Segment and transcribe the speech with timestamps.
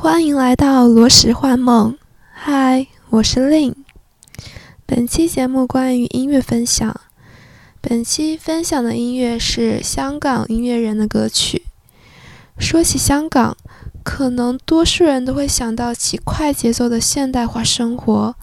[0.00, 1.96] 欢迎来到罗石幻梦。
[2.32, 3.74] 嗨，我是令。
[4.86, 6.94] 本期节目关于音乐分享。
[7.80, 11.64] 本期分享的音乐是香港音乐人的歌曲。
[12.60, 13.56] 说起香港，
[14.04, 18.36] 可能多数人都会想到其快节奏的现代化生活，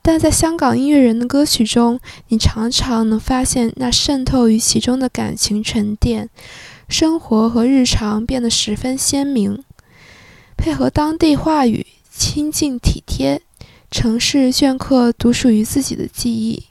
[0.00, 1.98] 但在香港音乐人的歌曲中，
[2.28, 6.30] 你常常能发现那渗透于其中的感情沉淀，
[6.88, 9.64] 生活和日常变得十分鲜明。
[10.60, 13.40] 配合当地话语，亲近体贴，
[13.90, 16.64] 城市镌刻独属于自己的记忆。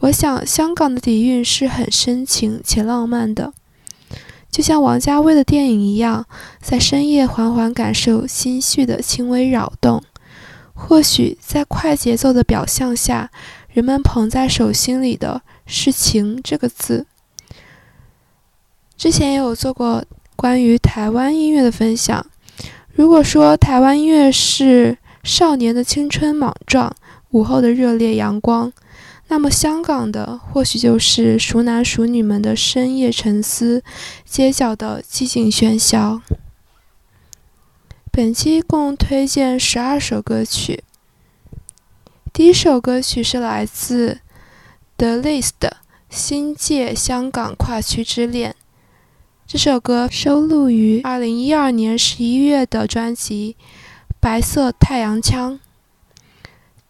[0.00, 3.52] 我想，香港的底蕴是很深情且浪漫的，
[4.50, 6.26] 就像王家卫的电影一样，
[6.60, 10.02] 在深夜缓缓感受心绪的轻微扰动。
[10.74, 13.30] 或许在快节奏的表象下，
[13.72, 17.06] 人们捧在手心里的是“情”这个字。
[18.98, 20.04] 之前也有做过
[20.34, 22.26] 关于台湾音乐的分享。
[22.94, 26.94] 如果说台湾音乐是少年的青春莽撞，
[27.30, 28.72] 午后的热烈阳光，
[29.28, 33.82] 那么香港的或许就是熟男熟女们的深夜沉思，
[34.24, 36.20] 街角的寂静喧嚣。
[38.12, 40.84] 本期共推荐十二首歌曲，
[42.32, 44.20] 第一首歌曲是来自
[44.98, 45.50] The List
[46.08, 48.52] 《新界香港跨区之恋》。
[49.54, 53.54] 这首歌收录于2012年11月的专辑
[54.20, 55.54] 《白色太阳枪》。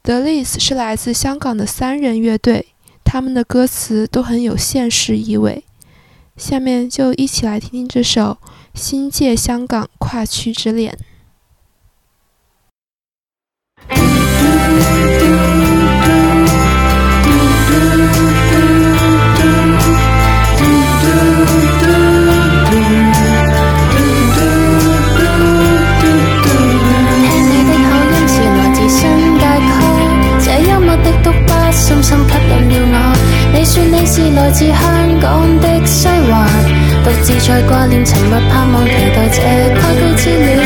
[0.03, 2.69] The List 是来自香港的三人乐队，
[3.05, 5.63] 他们的歌词都很有现实意味。
[6.39, 8.39] 下面就一起来听听这首
[8.73, 10.93] 《新界香港跨区之恋》。
[34.17, 34.79] 是来自香
[35.21, 36.47] 港的西环，
[37.05, 40.59] 独自在挂念、沉默、盼望、期待这跨区之恋。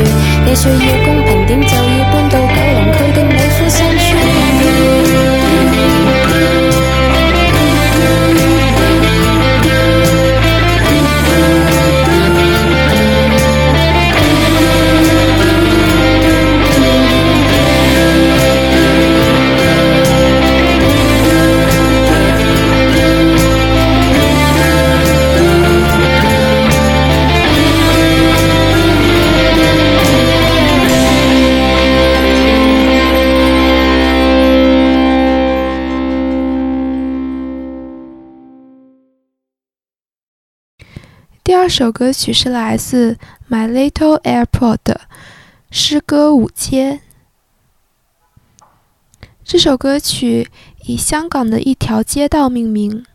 [0.46, 2.05] 你说要公平点，就要。
[41.78, 43.16] 这首歌曲是来自
[43.50, 44.50] 《My Little Airport》
[44.86, 45.02] 的
[45.78, 47.02] 《诗歌舞街》。
[49.44, 50.48] 这首歌曲
[50.86, 53.06] 以香港的一条街道命名，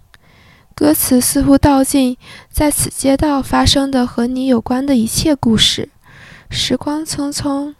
[0.74, 2.18] 歌词似乎道尽
[2.50, 5.88] 在此街道发生的和你有关的一切故事。
[6.50, 7.74] 时光匆匆，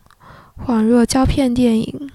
[0.66, 2.10] 恍若胶片电影。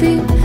[0.00, 0.35] Baby.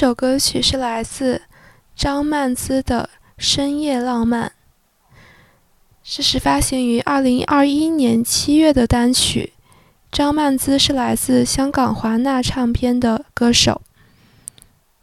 [0.00, 1.42] 这首歌曲是来自
[1.94, 4.50] 张曼姿的《深夜浪漫》，
[6.02, 9.52] 这是发行于二零二一年七月的单曲。
[10.10, 13.82] 张曼姿是来自香港华纳唱片的歌手。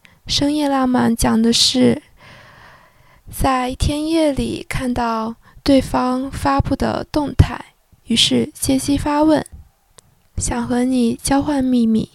[0.26, 2.02] 《深夜浪漫》讲的是
[3.32, 7.64] 在一天夜里看到对方发布的动态，
[8.08, 9.46] 于是借机发问，
[10.38, 12.10] 想和你交换秘密。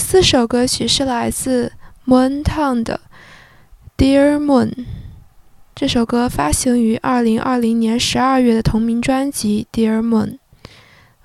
[0.00, 1.72] 第四首歌曲是来自
[2.06, 3.00] Moon Town 的
[4.02, 4.68] 《Dear Moon》。
[5.74, 10.38] 这首歌发行于二零二零年十二月的同名专辑《Dear Moon》。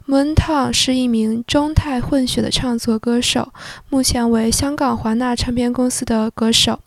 [0.09, 3.53] Moon Town 是一名中泰混血的唱作歌手，
[3.87, 6.81] 目前为香港华纳唱片公司的歌手。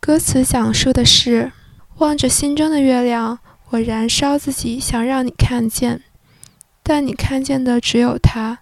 [0.00, 1.52] 歌词讲述的是：
[1.96, 3.38] 望着心中的月亮，
[3.70, 6.02] 我燃烧自己，想让你看见，
[6.82, 8.58] 但你看见的只有他。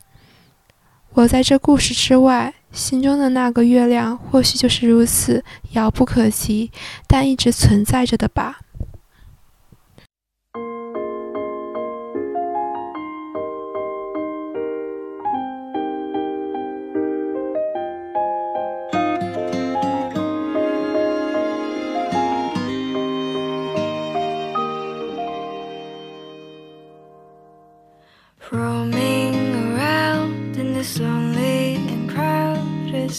[1.15, 6.71] 我在这故事之外，心中的那个月亮，或许就是如此，遥不可及，
[7.07, 8.61] 但一直存在着的吧。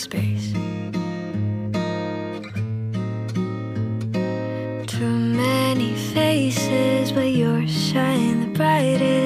[0.04, 0.52] space.
[4.94, 9.23] Too many faces, but you're shining the brightest.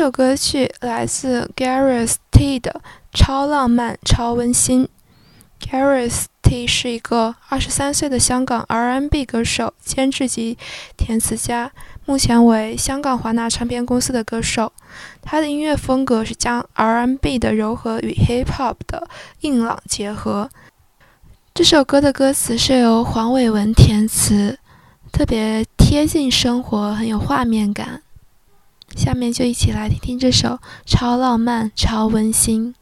[0.00, 2.80] 这首歌曲来自 Gareth t e 的
[3.12, 4.88] 《超浪漫超温馨》。
[5.68, 10.56] Gareth t 是一个二十三岁的香港 R&B 歌手、监制及
[10.96, 11.70] 填词家，
[12.06, 14.72] 目前为香港华纳唱片公司的歌手。
[15.20, 19.06] 他的音乐风格是将 R&B 的柔和与 Hip Hop 的
[19.40, 20.48] 硬朗结合。
[21.52, 24.58] 这首歌的歌词是由黄伟文填词，
[25.12, 28.00] 特别贴近生活，很有画面感。
[28.96, 32.74] 下面就一起来听听这首超浪漫、超温馨。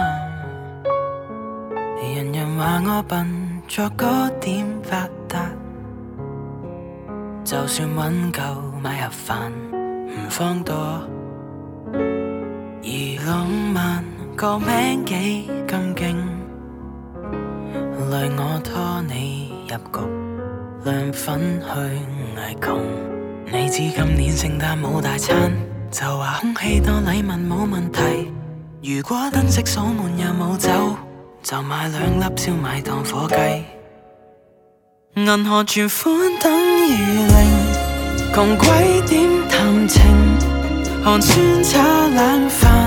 [2.15, 5.51] 人人话我笨，作个点发达？
[7.43, 9.51] 就算揾够买盒饭，
[10.07, 10.73] 唔放多，
[11.93, 14.16] 而浪漫。
[14.37, 16.15] 個名幾咁勁，
[18.11, 20.05] 累我拖你入局，
[20.91, 22.77] 亮粉去捱窮。
[23.51, 25.35] 你知今年聖誕冇大餐，
[25.89, 28.31] 就話空氣當禮物冇問題。
[28.83, 30.95] 如果燈飾鎖門又冇走，
[31.41, 33.63] 就買兩粒燒賣當火雞。
[35.19, 40.05] 銀行存款等於零，窮鬼點談情？
[41.03, 42.86] 寒酸炒冷飯。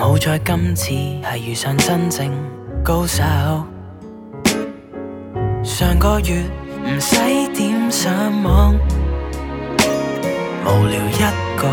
[0.00, 0.90] 好在今次
[1.22, 2.30] 係遇上真正
[2.82, 3.22] 高手。
[5.62, 6.42] 上個月
[6.88, 7.16] 唔使
[7.54, 8.10] 點上
[8.42, 8.76] 網，
[10.64, 11.22] 無聊一
[11.54, 11.68] 個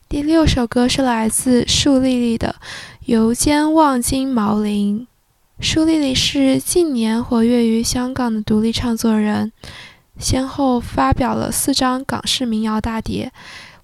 [0.09, 2.57] 第六首歌是来自树丽丽的
[3.07, 5.07] 《游间望金毛林》。
[5.65, 9.53] 树丽丽是近年活跃于香港的独立唱作人，
[10.19, 13.31] 先后发表了四张港式民谣大碟，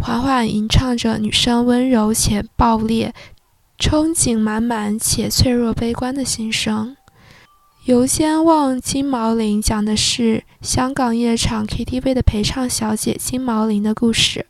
[0.01, 3.15] 缓缓吟唱着女生温柔且爆裂。
[3.79, 6.97] 憧憬满满且脆弱悲观的心声，
[7.85, 14.47] 《游仙望金毛林》讲的是香港夜场 KTV 的陪唱小姐金毛林的故事。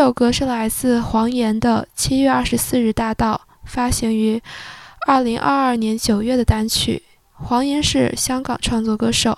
[0.00, 4.40] 这首歌是来自黄岩的《七月二十四日大道》，发行于
[5.06, 7.02] 2022年9月的单曲。
[7.34, 9.36] 黄岩是香港创作歌手，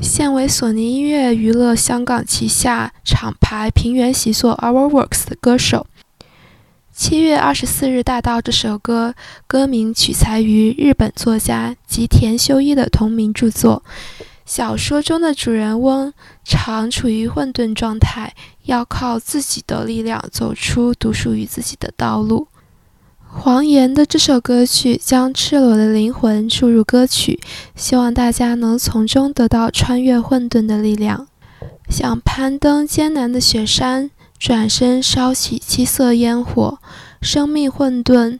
[0.00, 5.86] 现为索尼音乐娱乐香港旗下厂牌平原协作 Our Works 的歌手。
[6.92, 9.14] 《七月二十四日大道》这首歌
[9.46, 13.84] 歌名取材于日本作家吉田修一的同名著作。
[14.54, 16.12] 小说中的主人翁
[16.44, 18.34] 常处于混沌状态，
[18.64, 22.48] 要靠自己的力量走出独属于自己的道路。
[23.26, 27.40] 黄岩的这首歌曲将赤裸的灵魂注入歌曲，
[27.74, 31.28] 希望大家能从中得到穿越混沌的力量。
[31.88, 36.78] 想攀登艰难的雪山，转身烧起七色烟火，
[37.22, 38.38] 生命混沌，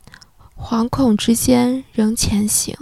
[0.60, 2.76] 惶恐之间仍前行。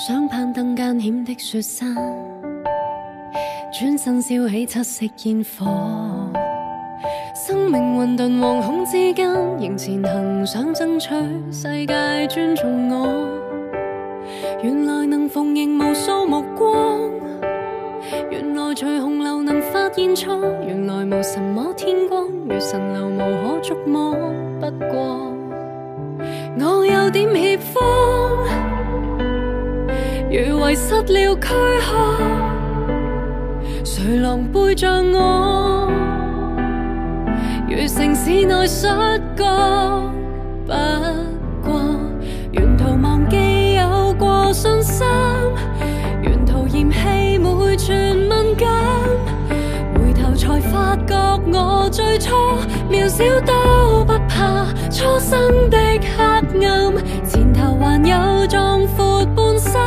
[0.00, 1.92] 想攀登艰险的雪山，
[3.72, 5.66] 转身烧起七色烟火。
[7.34, 11.08] 生命混沌惶恐之间，仍前行，想争取
[11.50, 13.28] 世界尊重我。
[14.62, 17.10] 原来能逢迎无数目光，
[18.30, 23.18] 原来随洪流能发现错，原来无什么天光，如神流无
[23.54, 24.12] 可捉摸。
[24.60, 25.34] 不过，
[26.60, 28.77] 我有点怯慌。
[30.30, 30.34] 如
[30.68, 32.36] 遗失了躯壳，
[33.82, 34.86] 谁狼狈着
[35.18, 35.90] 我？
[37.66, 38.86] 如城市内失
[39.34, 39.44] 觉，
[40.66, 41.80] 不过
[42.52, 45.06] 沿途忘记有过信心，
[46.22, 48.97] 沿途嫌弃每寸敏感。
[51.46, 52.34] 我最初
[52.90, 56.44] 渺小都不怕，初生的黑暗，
[57.26, 59.80] 前头还有壮阔半生，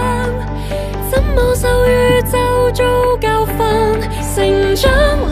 [1.11, 4.01] 怎么受宇宙做教训？
[4.35, 5.30] 成长。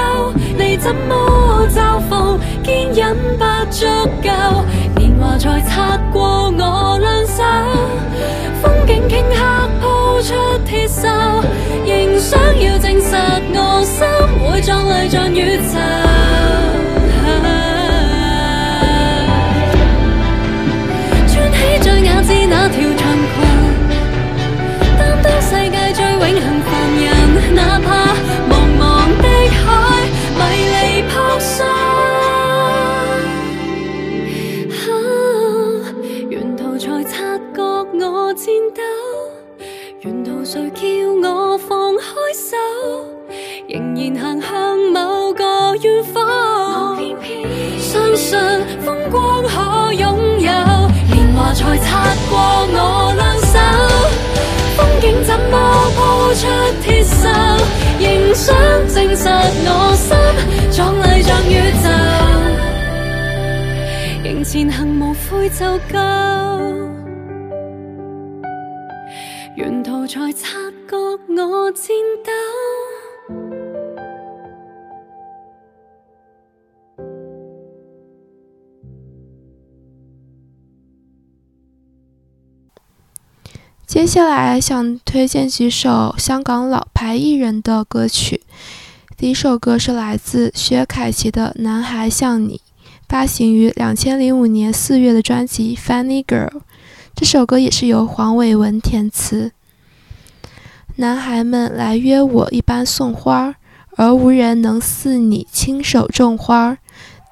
[0.87, 2.39] 怎么嘲讽？
[2.63, 3.85] 坚忍不足
[4.23, 4.31] 够，
[4.95, 7.43] 年华才擦过我两手，
[8.63, 11.09] 风景顷刻铺出铁锈，
[11.85, 13.17] 仍想要证实
[13.53, 16.66] 我心会壮丽像宇宙。
[40.87, 42.57] 叫我放开手，
[43.69, 45.45] 仍然行向某个
[45.83, 46.97] 远方。
[47.81, 48.39] 相信
[48.85, 50.55] 风光可拥有，年
[51.35, 52.39] 华才擦过
[52.71, 53.59] 我两手。
[54.77, 56.47] 风景怎么铺出
[56.83, 57.27] 铁锈，
[57.99, 58.57] 仍想
[58.89, 60.17] 证实我心
[60.71, 61.73] 壮丽像宇
[64.23, 65.99] 宙，仍前行无悔就够，
[69.57, 70.57] 沿途才差。
[83.87, 88.41] 接下来想推荐几首香港老牌艺人的歌曲。
[89.19, 92.57] 第一首歌是来自薛凯琪的《男孩像你》，
[93.09, 96.49] 发行于两千零五年四月的专辑《Funny Girl》。
[97.15, 99.53] 这首歌也是由黄伟文填词。
[100.99, 103.57] 男孩们来约我一般送花，
[103.99, 106.79] 而无人能似你亲手种花。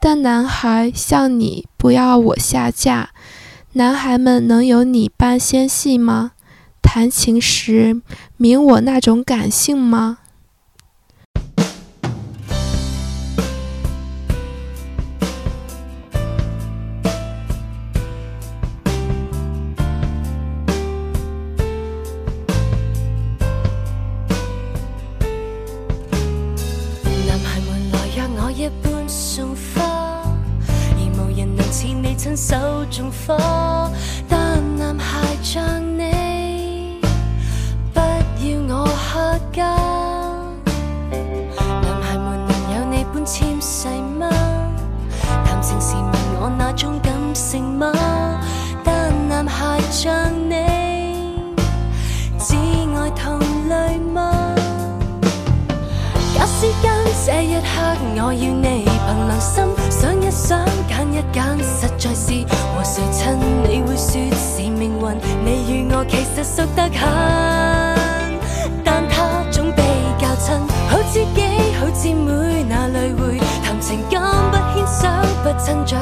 [0.02, 3.08] 但男孩像你，不要我下嫁。
[3.72, 6.32] 男孩们能有你般纤细吗？
[6.82, 8.02] 弹琴时
[8.36, 10.18] 明我那种感性吗？
[32.36, 33.34] 手中火。
[66.56, 67.00] 熟得很，
[68.84, 69.82] 但他总比
[70.20, 70.56] 较亲。
[70.88, 71.42] 好知己，
[71.80, 74.22] 好姊妹，哪里会谈情感？
[74.52, 75.98] 不牵手，不亲嘴。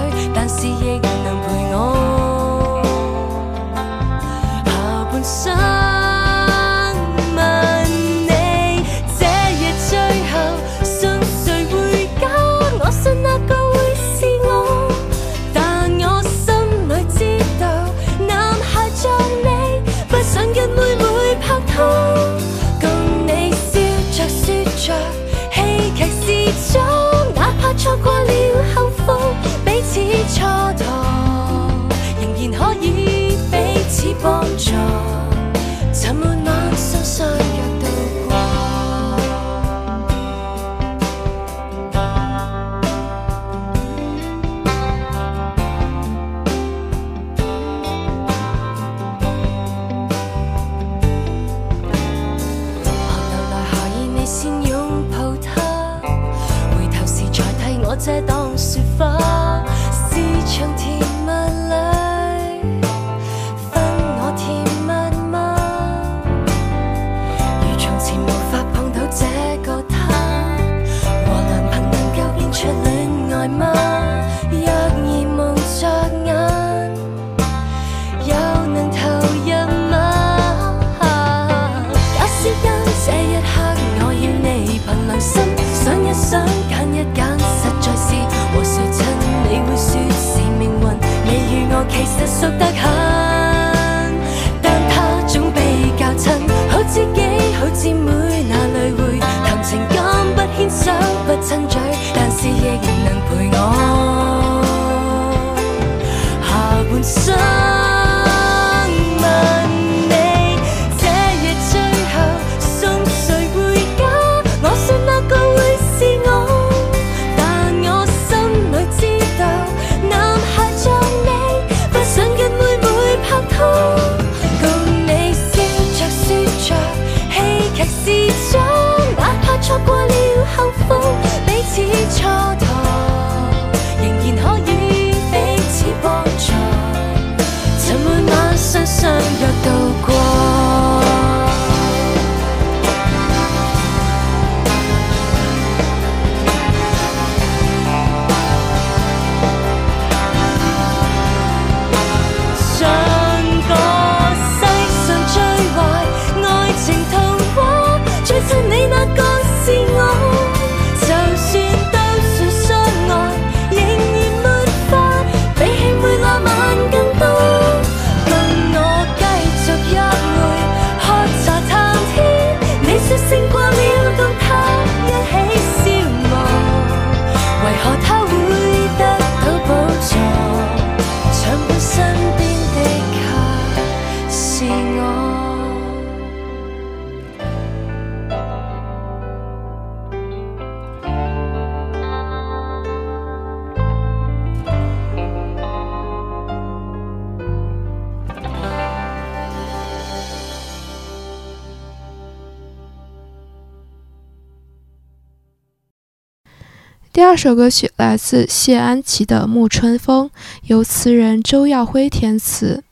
[207.32, 210.28] 这首歌曲来自谢安琪的《暮春风》，
[210.66, 212.84] 由词人周耀辉填词，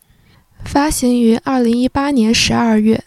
[0.65, 3.05] 发行于二零一八年十二月。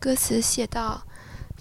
[0.00, 1.04] 歌词写道：“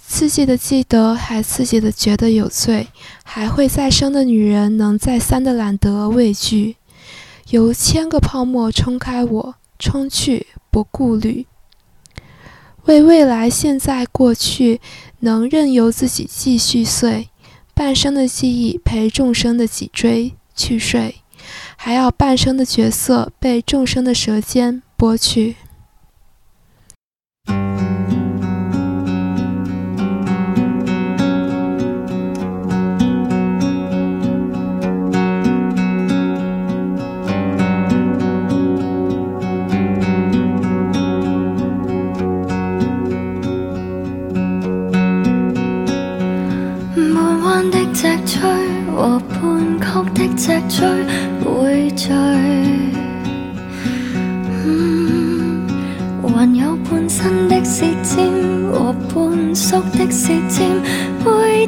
[0.04, 2.88] 刺激的记得，还刺激的觉得有罪，
[3.24, 6.78] 还会再生的女人，能再三的懒得畏惧，
[7.52, 11.46] 由千个泡沫冲开我，冲去不顾虑，
[12.86, 14.82] 为未来、现在、过去，
[15.20, 17.29] 能任由自己继续碎。”
[17.80, 21.16] 半生的记忆陪众生的脊椎去睡，
[21.78, 25.56] 还要半生的角色被众生的舌尖剥去。
[47.72, 48.50] 的脊椎
[48.96, 50.88] 和半曲的脊椎
[51.44, 52.12] 会聚，
[56.24, 58.28] 还有半新的舌尖
[58.72, 60.68] 和半缩的舌尖
[61.24, 61.68] 会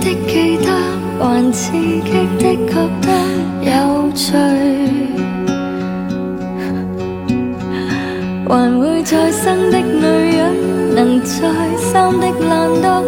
[0.00, 0.72] 的记得，
[1.18, 2.00] 還刺激
[2.42, 3.08] 的覺得
[3.60, 3.74] 有
[4.14, 4.26] 趣，
[8.48, 10.02] 還會再生的女
[10.36, 13.04] 人，能再三的浪蕩。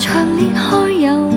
[0.00, 1.29] 长裂开，有。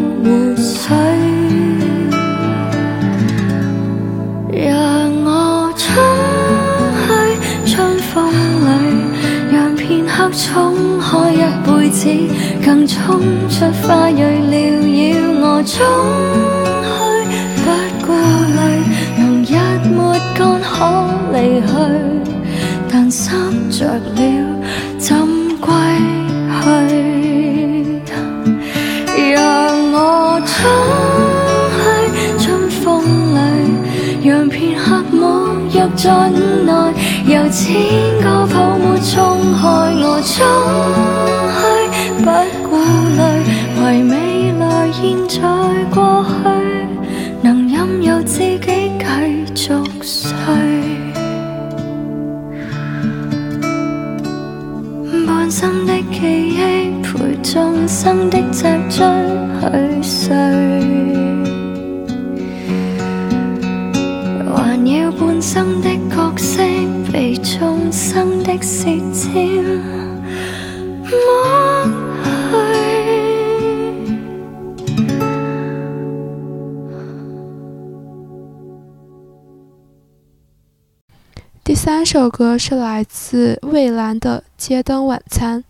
[82.58, 85.64] 是来自蔚兰的《街灯晚餐》，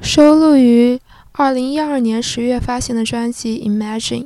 [0.00, 0.98] 收录于
[1.34, 4.24] 2012年10月发行的专辑《Imagine》。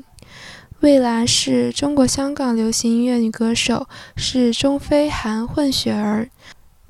[0.81, 3.87] 蔚兰是中国香港流行音乐女歌手，
[4.17, 6.29] 是中非韩混血儿。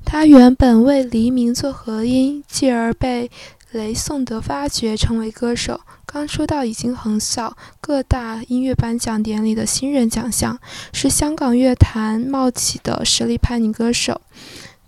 [0.05, 3.29] 她原本为黎明做合音，继而被。
[3.71, 10.59] 雷颂德发掘成为歌手，刚出道已经横扫各大音乐颁奖典礼的新人奖项，
[10.91, 14.19] 是香港乐坛冒起的实力派女歌手。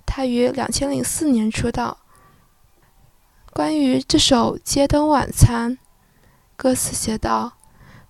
[0.05, 1.99] 她于两千零四年出道。
[3.53, 5.75] 关于这首《街灯晚餐》，
[6.57, 7.53] 歌词写道：“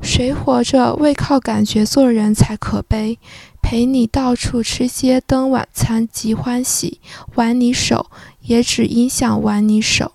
[0.01, 3.19] 谁活着为靠感觉做人才可悲？
[3.61, 6.99] 陪你到处吃街灯晚餐即欢喜，
[7.35, 8.09] 挽你手
[8.41, 10.12] 也只因想挽你手。”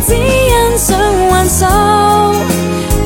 [0.07, 0.99] 只因想
[1.31, 1.65] 挽手，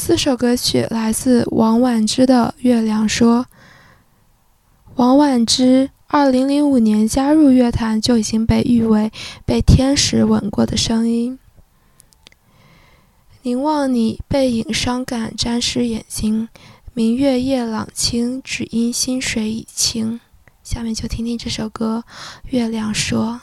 [0.05, 3.44] 四首歌曲来自王婉之的《月亮说》。
[4.96, 9.12] 王婉之二零零五年加入乐坛，就已经被誉为
[9.46, 11.38] “被天使吻过的声音”。
[13.42, 16.48] 凝望你背影，伤感沾湿眼睛。
[16.92, 20.18] 明月夜，朗清，只因心水已清。
[20.64, 22.03] 下面就听听这首歌，
[22.50, 23.40] 《月亮说》。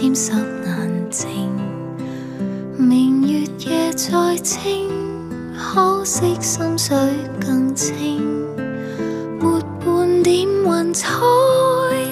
[0.00, 0.30] 纤湿
[0.64, 1.26] 眼睛，
[2.78, 4.86] 明月夜再清，
[5.58, 6.96] 可惜心水
[7.40, 8.24] 更清，
[9.40, 11.08] 没半点云彩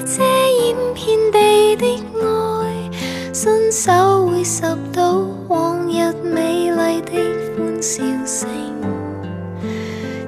[0.05, 2.91] 遮掩遍地的爱，
[3.33, 4.63] 伸手会拾
[4.93, 7.13] 到往日美丽的
[7.57, 8.49] 欢笑声。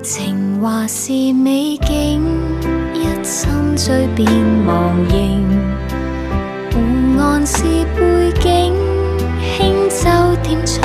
[0.01, 2.23] 情话是美景，
[2.95, 4.29] 一心追便
[4.65, 5.88] 忘形。
[7.41, 7.63] 还是
[7.95, 8.75] 背景，
[9.57, 10.05] 轻舟
[10.43, 10.83] 点翠。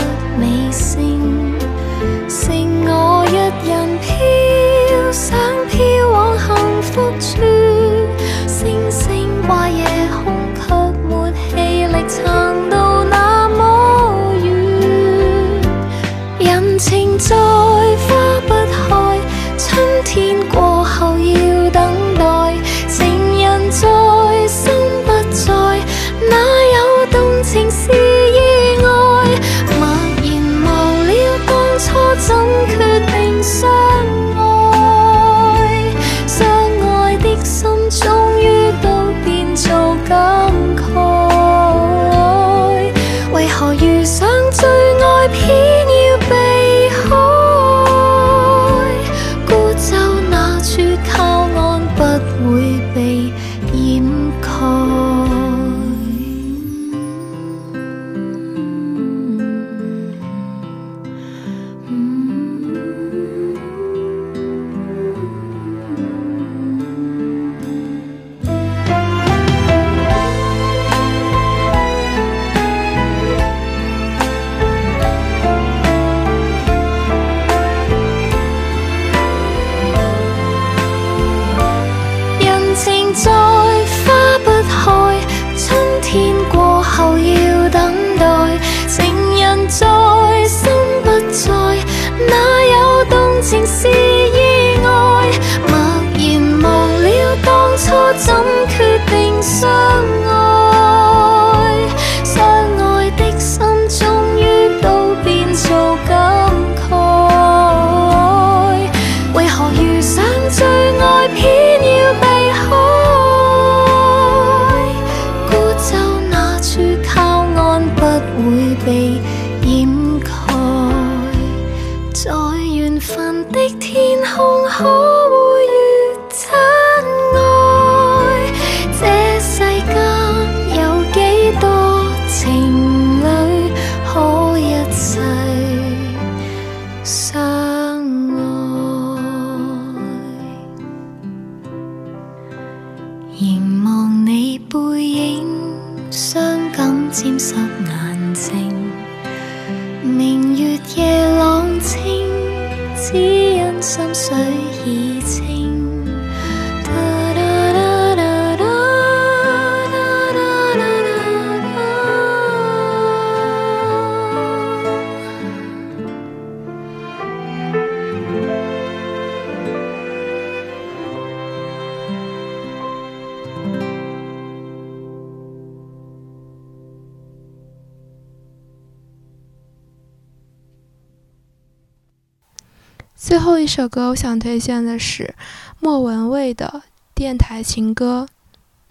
[183.75, 185.33] 这首歌我想推荐的是
[185.79, 186.83] 莫文蔚的
[187.15, 188.27] 《电台情歌》。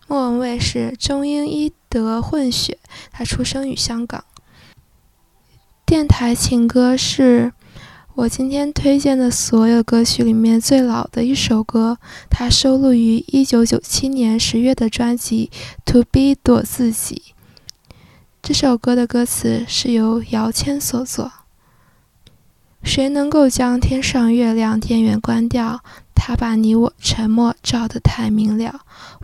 [0.09, 2.77] 莫文蔚是中英伊德混血，
[3.13, 4.25] 她出生于香港。
[5.87, 7.53] 《电台情歌》是
[8.15, 15.49] 我今天推荐的所有歌曲里面最老的一首歌，它收录于一九九七年十月的专辑
[15.93, 17.35] 《To Be 我自己》。
[18.43, 21.31] 这首歌的歌词是由姚谦所作。
[22.85, 25.81] 谁能够将天上月亮电源关掉？
[26.15, 28.81] 他把你我沉默照得太明了。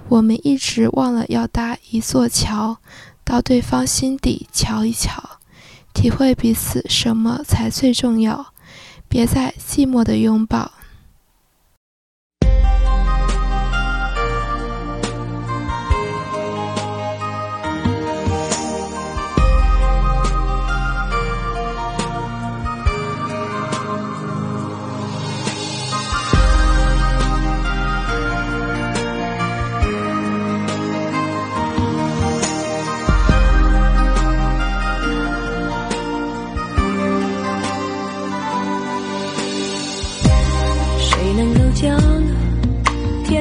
[0.09, 2.79] 我们一直忘了要搭一座桥，
[3.25, 5.39] 到对方心底瞧一瞧，
[5.93, 8.53] 体会彼此什么才最重要。
[9.09, 10.78] 别再寂寞的拥抱。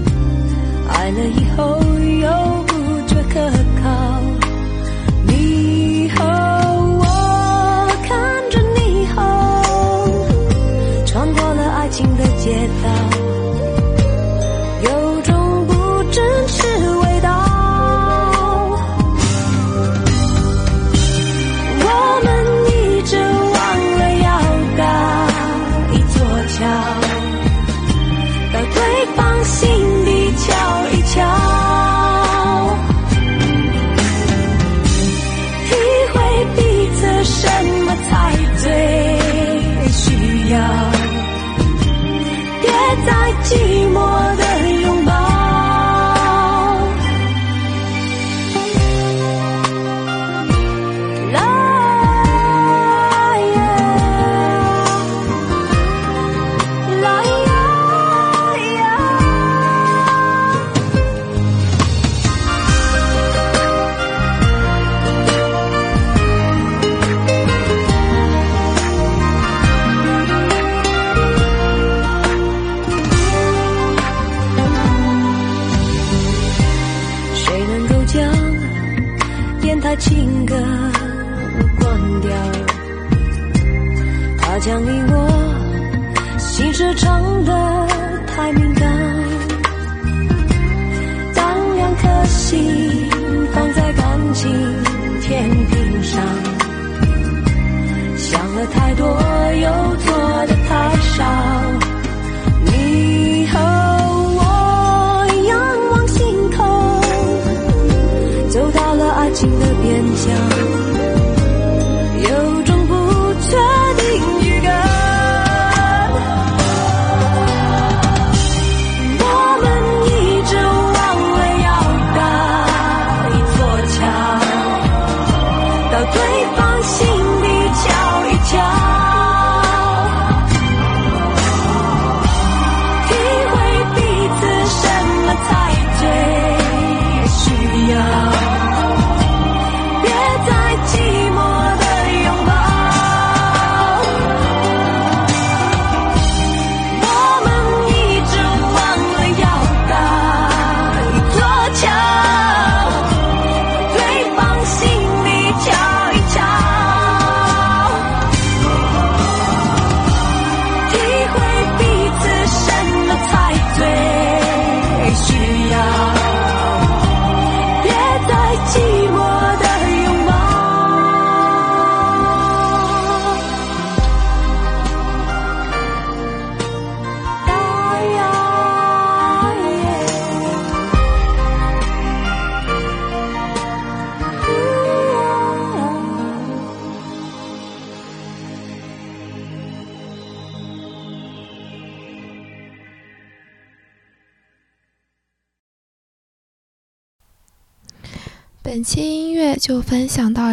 [0.03, 0.95] 少。
[0.99, 1.82] 爱了以后。
[11.85, 12.49] 爱情的街
[12.81, 13.72] 道。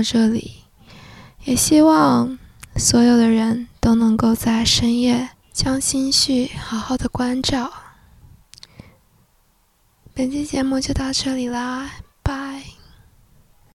[0.03, 0.55] 这里，
[1.44, 2.38] 也希望
[2.76, 7.70] 所有的人都能够在深夜将心绪好好的关照。
[10.14, 11.90] 本期节目就到这里啦。